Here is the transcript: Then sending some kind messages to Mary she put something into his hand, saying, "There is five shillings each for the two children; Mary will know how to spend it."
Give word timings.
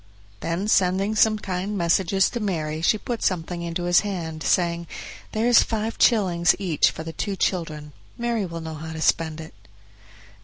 Then 0.39 0.67
sending 0.67 1.15
some 1.15 1.37
kind 1.37 1.77
messages 1.77 2.27
to 2.31 2.39
Mary 2.39 2.81
she 2.81 2.97
put 2.97 3.21
something 3.21 3.61
into 3.61 3.83
his 3.83 3.99
hand, 3.99 4.41
saying, 4.41 4.87
"There 5.31 5.45
is 5.45 5.61
five 5.61 5.97
shillings 5.99 6.55
each 6.57 6.89
for 6.89 7.03
the 7.03 7.13
two 7.13 7.35
children; 7.35 7.91
Mary 8.17 8.47
will 8.47 8.61
know 8.61 8.73
how 8.73 8.93
to 8.93 9.01
spend 9.01 9.39
it." 9.39 9.53